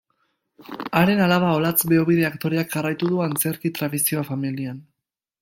Haren 0.99 1.21
alaba 1.25 1.51
Olatz 1.57 1.77
Beobide 1.91 2.25
aktoreak 2.31 2.73
jarraitu 2.77 3.11
du 3.13 3.21
antzerki 3.27 3.75
tradizioa 3.79 4.27
familian. 4.33 4.83